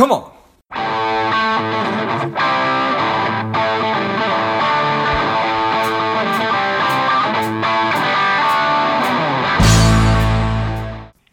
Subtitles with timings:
[0.00, 0.32] Come on.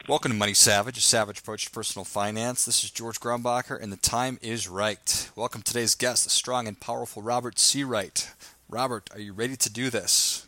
[0.10, 2.66] Welcome to Money Savage, a savage approach to personal finance.
[2.66, 5.32] This is George Grumbacher, and the time is right.
[5.38, 8.34] Welcome today's guest, the strong and powerful Robert Seawright.
[8.68, 10.46] Robert, are you ready to do this?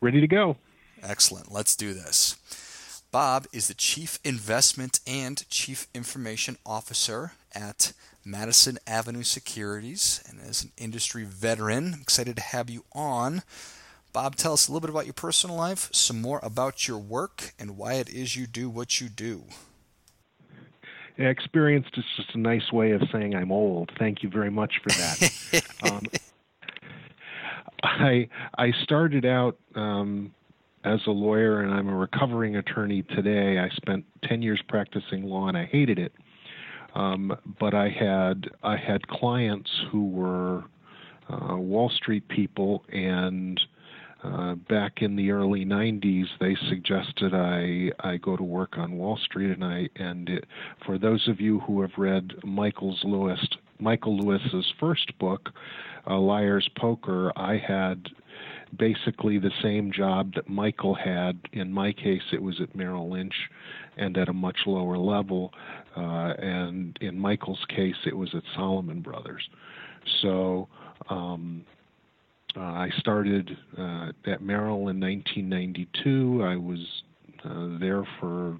[0.00, 0.56] Ready to go.
[1.02, 1.52] Excellent.
[1.52, 2.36] Let's do this.
[3.10, 10.62] Bob is the Chief Investment and Chief Information Officer at Madison Avenue Securities, and as
[10.62, 13.44] an industry veteran, I'm excited to have you on.
[14.12, 17.54] Bob, tell us a little bit about your personal life, some more about your work,
[17.58, 19.44] and why it is you do what you do.
[21.16, 23.90] Yeah, experienced is just a nice way of saying I'm old.
[23.98, 25.62] Thank you very much for that.
[25.90, 26.02] um,
[27.82, 30.34] I I started out um,
[30.84, 33.58] as a lawyer, and I'm a recovering attorney today.
[33.58, 36.12] I spent ten years practicing law, and I hated it.
[36.94, 40.64] Um, but I had I had clients who were
[41.28, 43.60] uh, Wall Street people and
[44.24, 49.16] uh, back in the early 90s, they suggested I I go to work on Wall
[49.24, 50.44] Street, and I and it,
[50.84, 53.38] for those of you who have read Michael's Lewis
[53.78, 55.50] Michael Lewis's first book,
[56.08, 58.08] uh, Liar's Poker, I had
[58.76, 61.38] basically the same job that Michael had.
[61.52, 63.34] In my case, it was at Merrill Lynch,
[63.96, 65.52] and at a much lower level.
[65.96, 69.48] Uh, and in Michael's case, it was at Salomon Brothers.
[70.22, 70.68] So.
[71.08, 71.64] Um,
[72.56, 76.42] uh, I started uh, at Merrill in 1992.
[76.42, 76.78] I was
[77.44, 78.58] uh, there for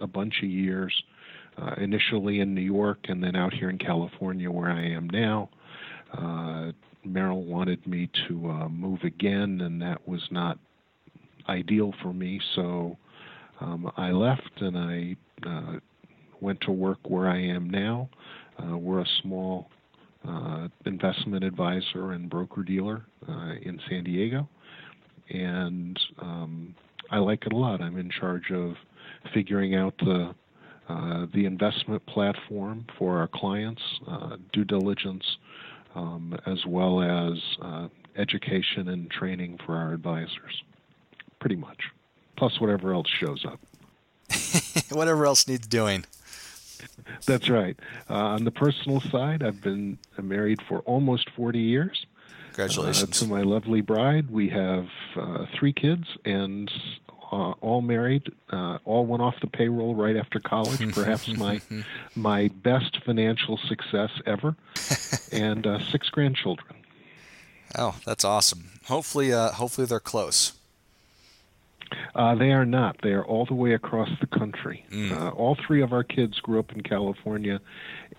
[0.00, 0.92] a bunch of years,
[1.56, 5.48] uh, initially in New York and then out here in California where I am now.
[7.06, 10.58] Uh, Merrill wanted me to uh, move again, and that was not
[11.48, 12.96] ideal for me, so
[13.60, 15.16] um, I left and I
[16.40, 18.08] went to work where I am now.
[18.60, 19.68] we're a small
[20.26, 24.48] uh, investment advisor and broker dealer uh, in San Diego,
[25.30, 26.74] and um,
[27.10, 27.80] I like it a lot.
[27.80, 28.74] I'm in charge of
[29.32, 30.34] figuring out the
[30.88, 35.24] uh, the investment platform for our clients, uh, due diligence,
[35.96, 40.62] um, as well as uh, education and training for our advisors.
[41.40, 41.90] Pretty much,
[42.36, 43.58] plus whatever else shows up.
[44.90, 46.04] whatever else needs doing.
[47.26, 47.78] That's right.
[48.08, 52.06] Uh, on the personal side, I've been married for almost 40 years.
[52.52, 53.22] Congratulations.
[53.22, 54.86] Uh, to my lovely bride, we have
[55.16, 56.70] uh, three kids and
[57.32, 58.32] uh, all married.
[58.50, 60.92] Uh, all went off the payroll right after college.
[60.94, 61.60] Perhaps my
[62.14, 64.56] my best financial success ever,
[65.32, 66.74] and uh, six grandchildren.
[67.76, 68.70] Oh, that's awesome.
[68.86, 70.52] Hopefully, hopefully they're close.
[72.14, 72.96] Uh, they are not.
[73.02, 74.84] They are all the way across the country.
[74.90, 75.12] Mm.
[75.12, 77.60] Uh, all three of our kids grew up in California,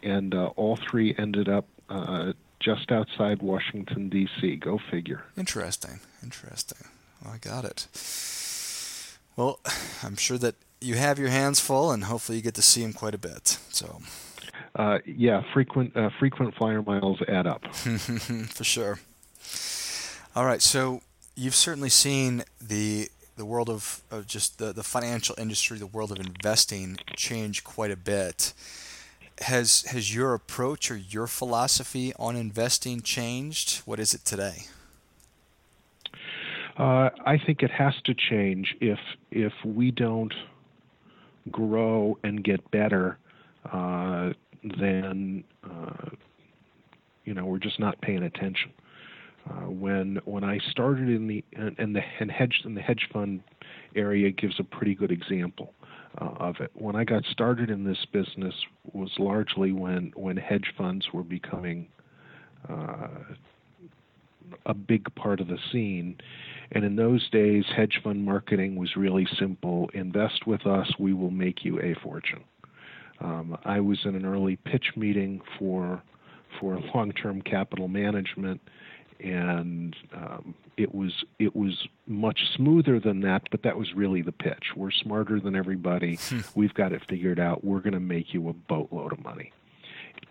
[0.03, 4.57] and uh, all three ended up uh, just outside Washington, D.C.
[4.57, 5.23] Go figure.
[5.37, 5.99] Interesting.
[6.23, 6.87] Interesting.
[7.23, 7.87] Well, I got it.
[9.37, 9.59] Well,
[10.03, 12.91] I'm sure that you have your hands full, and hopefully you get to see him
[12.91, 13.57] quite a bit.
[13.69, 14.01] So.
[14.75, 17.65] Uh, yeah, frequent uh, frequent flyer miles add up.
[17.75, 18.99] For sure.
[20.35, 21.01] All right, so
[21.35, 26.11] you've certainly seen the the world of, of just the, the financial industry, the world
[26.11, 28.53] of investing change quite a bit.
[29.41, 33.79] Has has your approach or your philosophy on investing changed?
[33.85, 34.65] What is it today?
[36.77, 38.99] Uh, I think it has to change if
[39.31, 40.33] if we don't
[41.49, 43.17] grow and get better,
[43.71, 44.33] uh,
[44.79, 46.09] then uh,
[47.25, 48.71] you know we're just not paying attention.
[49.49, 53.41] Uh, when when I started in the and the and hedge and the hedge fund
[53.95, 55.73] area gives a pretty good example
[56.21, 56.71] uh, of it.
[56.75, 58.53] When I got started in this business
[58.93, 61.87] was largely when when hedge funds were becoming
[62.69, 63.07] uh,
[64.65, 66.17] a big part of the scene.
[66.71, 69.89] And in those days, hedge fund marketing was really simple.
[69.93, 72.43] Invest with us, we will make you a fortune.
[73.19, 76.01] Um, I was in an early pitch meeting for
[76.59, 78.61] for long-term capital management
[79.19, 83.43] and um, it was it was much smoother than that.
[83.51, 84.73] But that was really the pitch.
[84.75, 86.19] We're smarter than everybody.
[86.55, 87.63] We've got it figured out.
[87.63, 89.51] We're going to make you a boatload of money.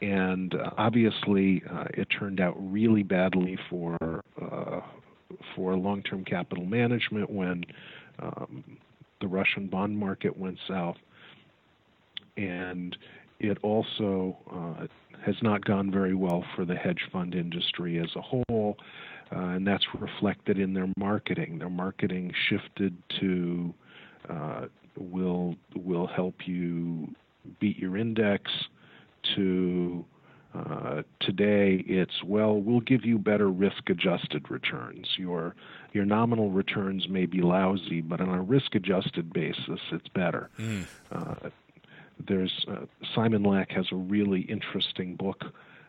[0.03, 3.97] And uh, obviously, uh, it turned out really badly for
[4.41, 4.81] uh,
[5.55, 7.65] for long-term capital management when
[8.19, 8.63] um,
[9.21, 10.97] the Russian bond market went south,
[12.37, 12.97] and
[13.41, 14.87] it also uh,
[15.25, 18.77] has not gone very well for the hedge fund industry as a whole,
[19.35, 21.59] uh, and that's reflected in their marketing.
[21.59, 23.75] Their marketing shifted to
[24.29, 24.67] uh,
[24.99, 27.09] will will help you
[27.61, 28.51] beat your index
[29.35, 30.05] to
[30.55, 35.55] uh, today it's well we'll give you better risk adjusted returns your
[35.93, 40.87] your nominal returns may be lousy but on a risk adjusted basis it's better mm.
[41.13, 41.51] uh,
[42.27, 45.45] there's uh, Simon Lack has a really interesting book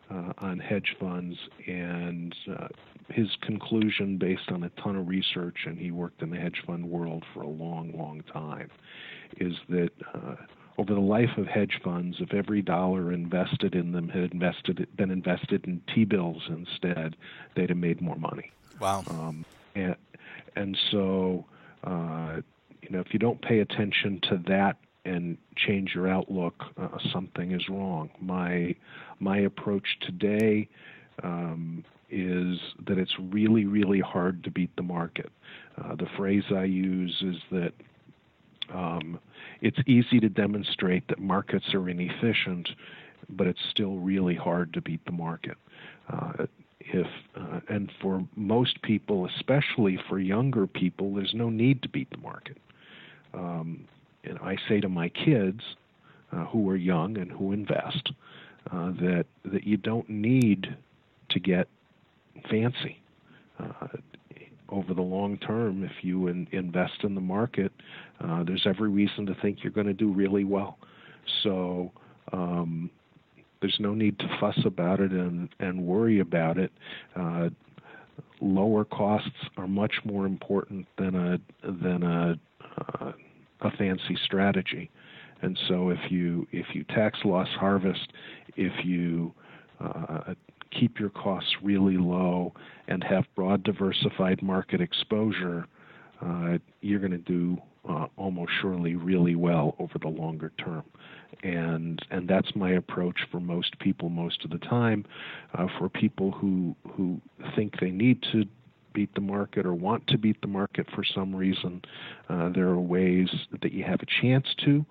[0.09, 2.67] uh, on hedge funds and uh,
[3.09, 6.89] his conclusion based on a ton of research and he worked in the hedge fund
[6.89, 8.69] world for a long long time
[9.39, 10.35] is that uh,
[10.77, 15.09] over the life of hedge funds, if every dollar invested in them had invested been
[15.09, 17.15] invested in T-bills instead,
[17.55, 18.51] they'd have made more money.
[18.79, 19.03] Wow.
[19.09, 19.45] Um,
[19.75, 19.95] and
[20.55, 21.45] and so,
[21.83, 22.41] uh,
[22.81, 27.51] you know, if you don't pay attention to that and change your outlook, uh, something
[27.51, 28.09] is wrong.
[28.19, 28.75] My
[29.19, 30.69] my approach today
[31.23, 35.31] um, is that it's really really hard to beat the market.
[35.81, 37.73] Uh, the phrase I use is that
[38.73, 39.19] um,
[39.61, 42.69] it's easy to demonstrate that markets are inefficient,
[43.29, 45.57] but it's still really hard to beat the market.
[46.11, 46.45] Uh,
[46.79, 52.09] if uh, and for most people, especially for younger people, there's no need to beat
[52.11, 52.57] the market.
[53.33, 53.85] Um,
[54.23, 55.61] and I say to my kids
[56.31, 58.11] uh, who are young and who invest
[58.71, 60.75] uh, that that you don't need
[61.29, 61.67] to get
[62.49, 63.01] fancy.
[64.69, 67.71] Over the long term, if you in, invest in the market,
[68.19, 70.77] uh, there's every reason to think you're going to do really well.
[71.43, 71.91] So
[72.33, 72.89] um,
[73.61, 76.71] there's no need to fuss about it and, and worry about it.
[77.15, 77.49] Uh,
[78.41, 82.39] lower costs are much more important than a than a
[83.01, 83.11] uh,
[83.61, 84.89] a fancy strategy.
[85.41, 88.11] And so if you if you tax loss harvest,
[88.55, 89.33] if you
[89.79, 90.33] uh,
[90.71, 92.53] keep your costs really low
[92.87, 95.67] and have broad diversified market exposure,
[96.21, 100.83] uh, you're going to do uh, almost surely really well over the longer term.
[101.43, 105.05] And and that's my approach for most people most of the time.
[105.53, 107.21] Uh, for people who who
[107.55, 108.45] think they need to
[108.93, 111.81] beat the market or want to beat the market for some reason,
[112.29, 113.29] uh, there are ways
[113.61, 114.83] that you have a chance to,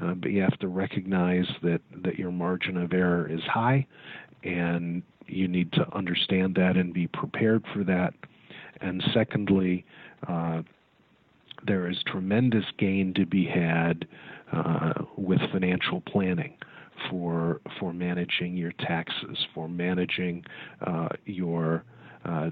[0.00, 3.84] uh, but you have to recognize that that your margin of error is high,
[4.44, 8.14] and you need to understand that and be prepared for that.
[8.80, 9.84] And secondly,
[10.26, 10.62] uh,
[11.66, 14.06] there is tremendous gain to be had
[14.52, 16.54] uh, with financial planning
[17.10, 20.44] for for managing your taxes, for managing
[20.86, 21.84] uh, your
[22.24, 22.50] uh,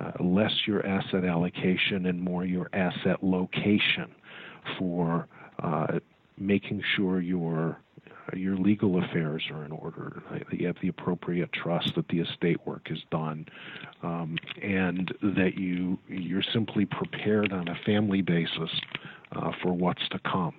[0.00, 4.10] uh, less your asset allocation and more your asset location,
[4.78, 5.26] for
[5.62, 5.98] uh,
[6.38, 7.78] making sure your
[8.32, 12.58] your legal affairs are in order, that you have the appropriate trust, that the estate
[12.66, 13.46] work is done,
[14.02, 18.70] um, and that you you're simply prepared on a family basis
[19.32, 20.54] uh, for what's to come.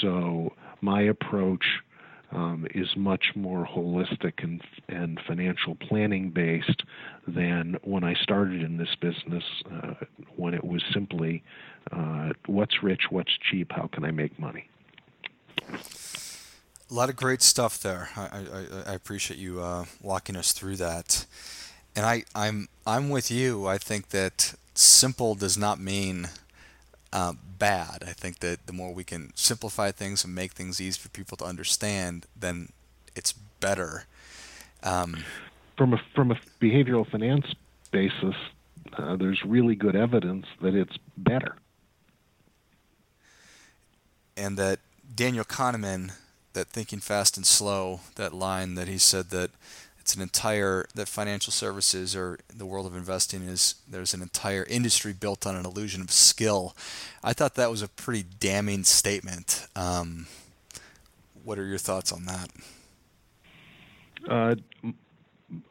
[0.00, 1.64] So my approach
[2.32, 6.82] um, is much more holistic and, and financial planning based
[7.26, 9.94] than when I started in this business, uh,
[10.36, 11.42] when it was simply
[11.92, 14.68] uh, what's rich, what's cheap, how can I make money.
[16.90, 18.08] A lot of great stuff there.
[18.16, 21.24] I, I, I appreciate you uh, walking us through that.
[21.94, 23.66] And I, I'm I'm with you.
[23.66, 26.28] I think that simple does not mean
[27.12, 28.04] uh, bad.
[28.06, 31.36] I think that the more we can simplify things and make things easy for people
[31.38, 32.70] to understand, then
[33.14, 34.06] it's better.
[34.82, 35.24] Um,
[35.76, 37.54] from a from a behavioral finance
[37.90, 38.34] basis,
[38.96, 41.56] uh, there's really good evidence that it's better.
[44.36, 44.78] And that
[45.14, 46.12] Daniel Kahneman
[46.52, 49.50] that thinking fast and slow that line that he said that
[49.98, 54.64] it's an entire that financial services or the world of investing is there's an entire
[54.64, 56.74] industry built on an illusion of skill.
[57.22, 59.66] I thought that was a pretty damning statement.
[59.76, 60.26] Um,
[61.44, 62.50] what are your thoughts on that?
[64.28, 64.54] Uh,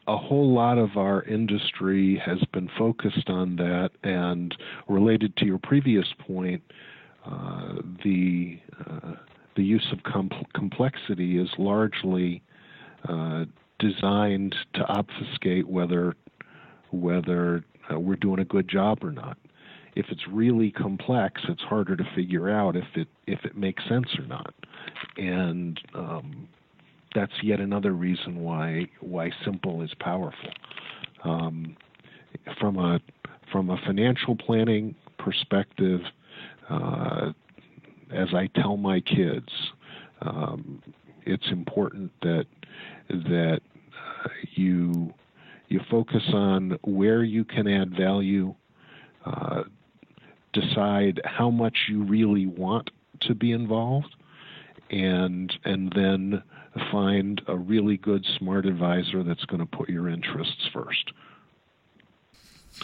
[0.06, 4.56] a whole lot of our industry has been focused on that, and
[4.88, 6.62] related to your previous point,
[7.24, 8.58] uh, the
[9.56, 12.42] the use of com- complexity is largely
[13.08, 13.44] uh,
[13.78, 16.14] designed to obfuscate whether
[16.92, 19.38] whether uh, we're doing a good job or not.
[19.96, 24.06] If it's really complex, it's harder to figure out if it if it makes sense
[24.18, 24.54] or not,
[25.16, 26.48] and um,
[27.14, 30.50] that's yet another reason why why simple is powerful.
[31.24, 31.76] Um,
[32.60, 33.00] from a
[33.50, 36.00] from a financial planning perspective,
[36.68, 37.32] uh,
[38.12, 39.48] as I tell my kids,
[40.22, 40.82] um,
[41.26, 42.46] it's important that
[43.08, 43.60] that
[44.24, 45.12] uh, you
[45.68, 48.54] you focus on where you can add value,
[49.24, 49.62] uh,
[50.52, 52.90] decide how much you really want
[53.22, 54.14] to be involved,
[54.90, 56.42] and and then
[56.90, 61.12] find a really good, smart advisor that's going to put your interests first.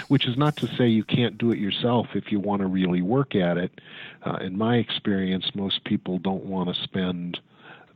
[0.08, 3.02] Which is not to say you can't do it yourself if you want to really
[3.02, 3.80] work at it.
[4.24, 7.40] Uh, in my experience, most people don't want to spend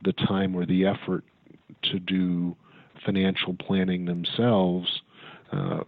[0.03, 1.23] the time or the effort
[1.83, 2.55] to do
[3.05, 5.01] financial planning themselves,
[5.51, 5.81] uh,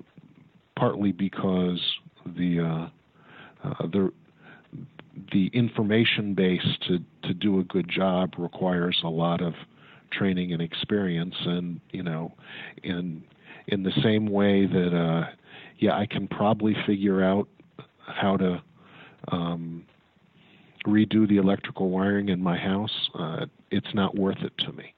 [0.75, 1.81] partly because
[2.25, 4.11] the uh, uh, the
[5.31, 9.53] the information base to to do a good job requires a lot of
[10.11, 12.31] training and experience, and you know,
[12.83, 13.23] in
[13.67, 15.29] in the same way that uh,
[15.83, 17.49] yeah, I can probably figure out
[18.07, 18.61] how to
[19.33, 19.85] um,
[20.87, 23.09] redo the electrical wiring in my house.
[23.13, 24.93] Uh, it's not worth it to me.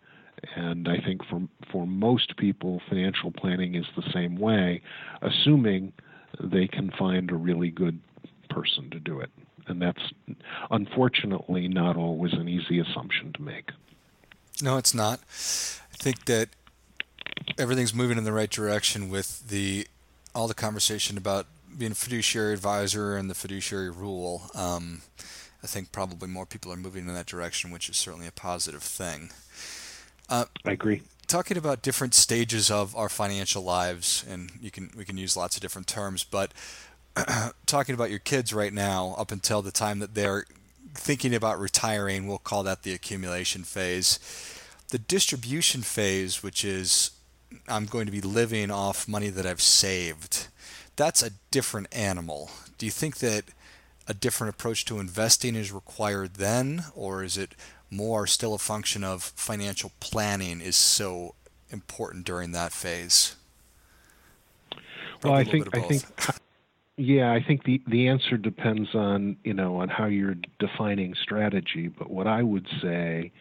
[0.55, 4.83] And I think for for most people, financial planning is the same way,
[5.23, 5.91] assuming
[6.39, 7.99] they can find a really good
[8.51, 9.31] person to do it.
[9.65, 10.13] And that's
[10.69, 13.71] unfortunately not always an easy assumption to make.
[14.61, 15.19] No, it's not.
[15.21, 16.49] I think that
[17.57, 19.87] everything's moving in the right direction with the
[20.35, 24.49] all the conversation about being a fiduciary advisor and the fiduciary rule.
[24.53, 25.01] Um,
[25.63, 28.83] I think probably more people are moving in that direction, which is certainly a positive
[28.83, 29.31] thing.
[30.29, 31.01] Uh, I agree.
[31.27, 35.55] Talking about different stages of our financial lives, and you can we can use lots
[35.55, 36.53] of different terms, but
[37.65, 40.45] talking about your kids right now, up until the time that they're
[40.93, 44.19] thinking about retiring, we'll call that the accumulation phase.
[44.89, 47.11] The distribution phase, which is
[47.67, 50.47] I'm going to be living off money that I've saved,
[50.95, 52.49] that's a different animal.
[52.77, 53.45] Do you think that
[54.07, 57.55] a different approach to investing is required then, or is it
[57.89, 61.35] more still a function of financial planning is so
[61.69, 63.35] important during that phase?
[65.21, 66.03] Probably well, I think I think
[66.97, 71.87] yeah, I think the the answer depends on you know on how you're defining strategy.
[71.87, 73.31] But what I would say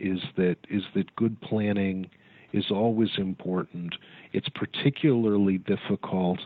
[0.00, 2.10] is that is that good planning
[2.52, 3.94] is always important.
[4.32, 6.38] It's particularly difficult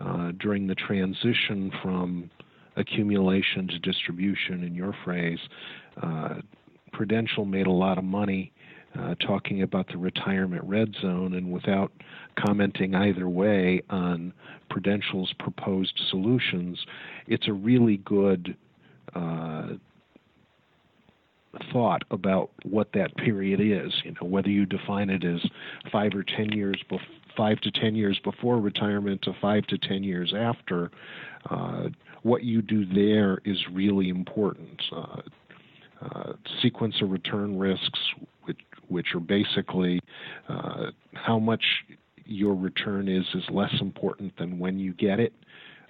[0.00, 2.30] uh, during the transition from
[2.76, 5.38] accumulation to distribution, in your phrase,
[6.02, 6.36] uh,
[6.92, 8.52] Prudential made a lot of money
[8.98, 11.90] uh, talking about the retirement red zone, and without
[12.38, 14.32] commenting either way on
[14.68, 16.84] Prudential's proposed solutions,
[17.26, 18.56] it's a really good
[19.14, 19.68] uh,
[21.72, 23.92] thought about what that period is.
[24.04, 25.40] You know, whether you define it as
[25.90, 27.06] five or ten years before
[27.36, 30.90] five to ten years before retirement to five to ten years after,
[31.50, 31.84] uh,
[32.22, 34.80] what you do there is really important.
[34.94, 35.22] Uh,
[36.02, 38.00] uh, sequence of return risks,
[38.44, 40.00] which, which are basically
[40.48, 41.62] uh, how much
[42.24, 45.32] your return is, is less important than when you get it.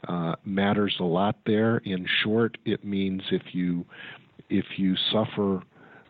[0.08, 1.78] Uh, matters a lot there.
[1.84, 3.86] In short, it means if you
[4.48, 5.62] if you suffer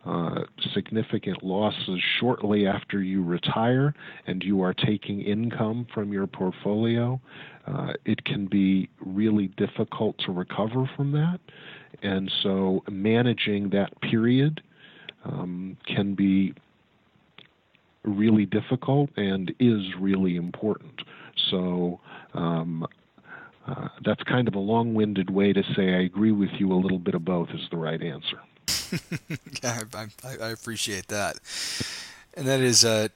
[0.05, 0.41] uh,
[0.73, 3.93] significant losses shortly after you retire
[4.27, 7.19] and you are taking income from your portfolio,
[7.67, 11.39] uh, it can be really difficult to recover from that.
[12.01, 14.61] And so managing that period
[15.23, 16.53] um, can be
[18.03, 21.01] really difficult and is really important.
[21.49, 22.01] So
[22.33, 22.85] um,
[23.67, 26.75] uh, that's kind of a long winded way to say I agree with you a
[26.75, 28.41] little bit of both is the right answer.
[29.63, 31.37] yeah, I, I, I, appreciate that.
[32.35, 33.07] And that is, uh,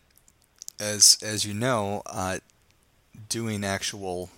[0.79, 2.39] as as you know, uh,
[3.29, 4.29] doing actual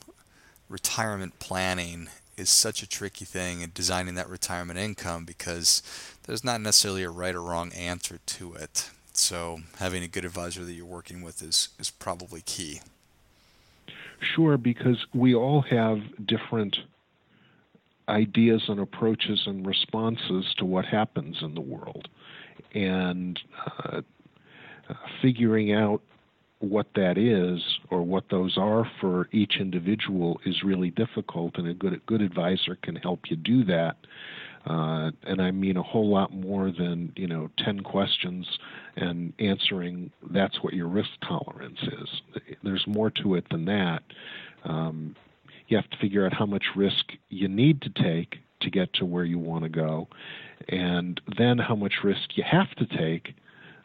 [0.67, 5.81] retirement planning is such a tricky thing in designing that retirement income because
[6.23, 8.89] there's not necessarily a right or wrong answer to it.
[9.13, 12.81] So having a good advisor that you're working with is is probably key.
[14.21, 16.75] Sure, because we all have different
[18.09, 22.07] ideas and approaches and responses to what happens in the world.
[22.73, 23.39] And
[23.83, 24.01] uh,
[25.21, 26.01] figuring out
[26.59, 31.73] what that is or what those are for each individual is really difficult, and a
[31.73, 33.95] good good advisor can help you do that.
[34.65, 38.45] Uh, and I mean a whole lot more than you know ten questions
[38.99, 42.21] and answering that's what your risk tolerance is.
[42.63, 44.03] There's more to it than that.
[44.63, 45.15] Um,
[45.67, 49.05] you have to figure out how much risk you need to take to get to
[49.05, 50.07] where you want to go,
[50.67, 53.33] and then how much risk you have to take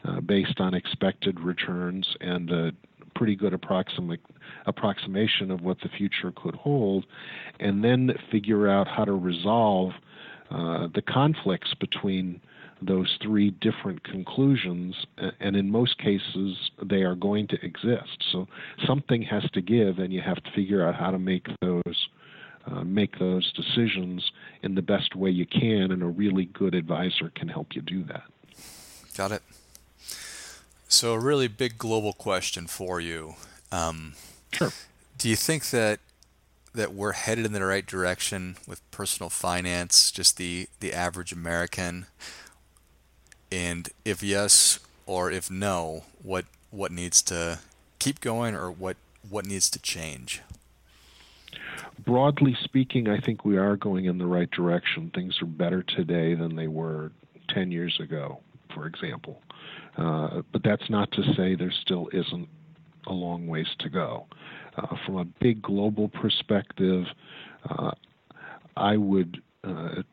[0.03, 2.71] uh, based on expected returns and a
[3.15, 4.19] pretty good approximate
[4.65, 7.05] approximation of what the future could hold,
[7.59, 9.91] and then figure out how to resolve
[10.51, 12.41] uh, the conflicts between
[12.81, 14.95] those three different conclusions,
[15.39, 18.23] and in most cases, they are going to exist.
[18.31, 18.47] So
[18.85, 22.09] something has to give, and you have to figure out how to make those.
[22.67, 24.31] Uh, make those decisions
[24.63, 28.03] in the best way you can, and a really good advisor can help you do
[28.05, 28.23] that.
[29.15, 29.43] Got it.
[30.87, 33.35] So, a really big global question for you.
[33.71, 34.13] Um,
[34.51, 34.71] sure.
[35.19, 35.99] Do you think that
[36.73, 42.07] that we're headed in the right direction with personal finance, just the the average American?
[43.55, 47.59] And if yes or if no, what what needs to
[47.99, 48.97] keep going or what
[49.29, 50.41] what needs to change?
[52.03, 55.09] Broadly speaking, I think we are going in the right direction.
[55.15, 57.13] Things are better today than they were
[57.49, 58.41] 10 years ago,
[58.73, 59.41] for example.
[59.97, 62.49] Uh, but that's not to say there still isn't
[63.07, 64.25] a long ways to go.
[64.75, 67.05] Uh, from a big global perspective,
[67.69, 67.91] uh,
[68.75, 70.03] I would, uh,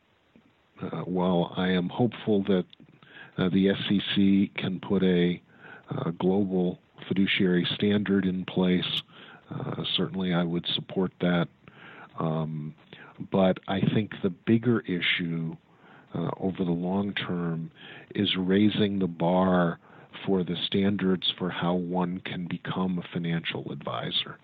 [0.81, 2.65] uh, while I am hopeful that
[3.37, 5.41] uh, the SEC can put a
[6.19, 9.01] global fiduciary standard in place,
[9.95, 11.47] certainly I would support that.
[12.19, 12.73] Um,
[13.31, 15.55] but I think the bigger issue
[16.13, 17.71] uh, over the long term
[18.13, 19.79] is raising the bar
[20.25, 24.37] for the standards for how one can become a financial advisor.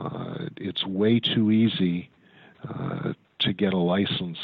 [0.00, 2.10] Uh, it's way too easy
[2.68, 4.38] uh, to get a license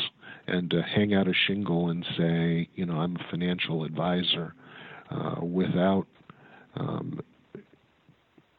[0.51, 4.55] and to hang out a shingle and say, you know, I'm a financial advisor
[5.11, 6.07] uh, without
[6.77, 7.21] um,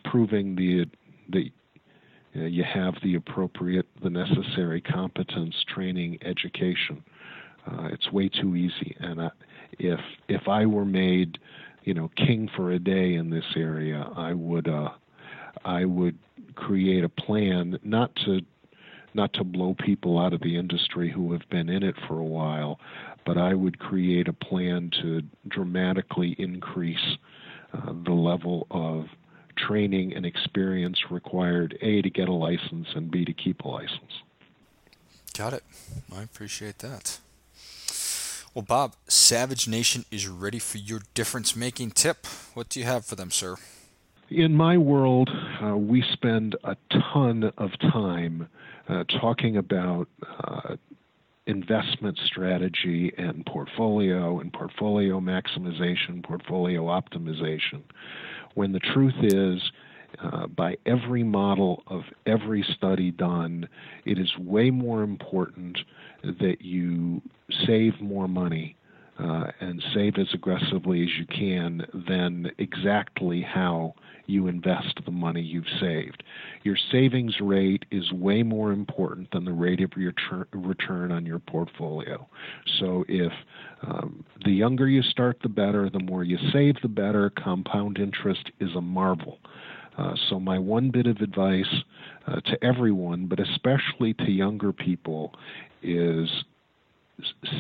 [0.06, 0.86] proving the
[1.32, 1.50] that
[2.34, 7.04] you have the appropriate, the necessary competence, training, education.
[7.68, 8.96] Uh, it's way too easy.
[9.00, 9.30] And I,
[9.80, 11.38] if if I were made,
[11.84, 14.90] you know, king for a day in this area, I would uh,
[15.66, 16.18] I would
[16.56, 18.42] create a plan not to
[19.14, 22.26] not to blow people out of the industry who have been in it for a
[22.26, 22.80] while,
[23.26, 27.18] but I would create a plan to dramatically increase
[27.74, 29.06] uh, the level of
[29.58, 34.22] training and experience required A to get a license and B to keep a license.
[35.38, 35.64] Got it.
[36.14, 37.20] I appreciate that.
[38.54, 42.26] Well, Bob, Savage Nation is ready for your difference making tip.
[42.54, 43.56] What do you have for them, sir?
[44.30, 45.30] In my world,
[45.64, 46.76] uh, we spend a
[47.14, 48.50] ton of time
[48.92, 50.08] uh, talking about
[50.44, 50.76] uh,
[51.48, 57.82] investment strategy and portfolio and portfolio maximization, portfolio optimization,
[58.56, 59.72] when the truth is,
[60.22, 63.68] uh, by every model of every study done,
[64.06, 65.78] it is way more important
[66.24, 67.22] that you
[67.66, 68.76] save more money
[69.20, 73.94] uh, and save as aggressively as you can than exactly how
[74.26, 76.24] you invest the money you've saved.
[76.64, 80.14] Your savings rate is way more important than the rate of your
[80.54, 82.28] return on your portfolio.
[82.80, 83.34] So if
[83.84, 85.90] um, the younger you start, the better.
[85.90, 87.32] The more you save, the better.
[87.32, 89.40] Compound interest is a marvel.
[89.98, 91.84] Uh, so, my one bit of advice
[92.28, 95.34] uh, to everyone, but especially to younger people,
[95.84, 96.30] is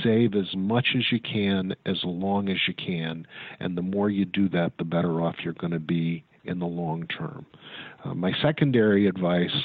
[0.04, 3.26] save as much as you can, as long as you can,
[3.60, 6.66] and the more you do that, the better off you're going to be in the
[6.66, 7.46] long term.
[8.04, 9.56] Uh, my secondary advice,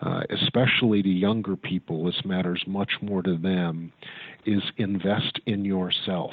[0.00, 3.92] uh, especially to younger people, this matters much more to them,
[4.46, 6.32] is invest in yourself.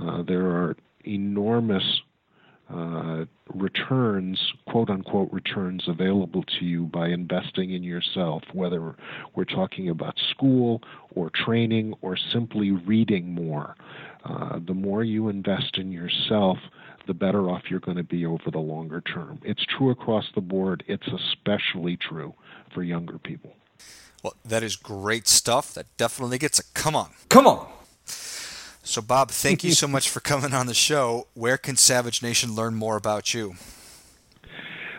[0.00, 2.00] Uh, there are enormous
[2.72, 3.24] uh,
[3.54, 8.96] returns, quote unquote returns, available to you by investing in yourself, whether
[9.34, 10.82] we're talking about school
[11.14, 13.76] or training or simply reading more.
[14.24, 16.58] Uh, the more you invest in yourself,
[17.06, 19.38] the better off you're going to be over the longer term.
[19.44, 22.34] It's true across the board, it's especially true
[22.74, 23.54] for younger people.
[24.24, 25.72] Well, that is great stuff.
[25.74, 27.10] That definitely gets a come on.
[27.28, 27.68] Come on.
[28.86, 31.26] So, Bob, thank you so much for coming on the show.
[31.34, 33.56] Where can Savage Nation learn more about you?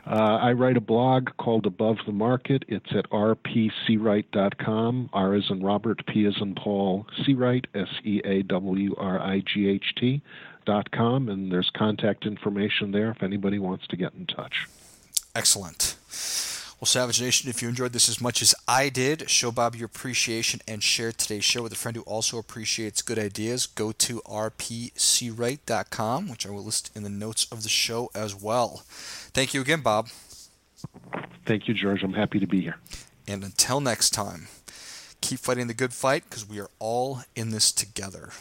[0.05, 2.65] Uh, I write a blog called Above the Market.
[2.67, 5.09] It's at rpseawright.com.
[5.11, 9.41] R is in Robert, P is in Paul, Seawright, S E A W R I
[9.41, 10.21] G H T
[10.65, 14.67] dot com, and there's contact information there if anybody wants to get in touch.
[15.35, 15.97] Excellent.
[16.79, 19.87] Well, Savage Nation, if you enjoyed this as much as I did, show Bob your
[19.87, 23.65] appreciation and share today's show with a friend who also appreciates good ideas.
[23.65, 28.83] Go to rpseawright.com, which I will list in the notes of the show as well.
[29.33, 30.09] Thank you again, Bob.
[31.47, 32.03] Thank you, George.
[32.03, 32.75] I'm happy to be here.
[33.27, 34.47] And until next time,
[35.19, 38.33] keep fighting the good fight because we are all in this together.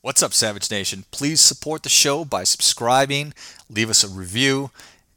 [0.00, 1.04] What's up, Savage Nation?
[1.12, 3.32] Please support the show by subscribing,
[3.68, 4.72] leave us a review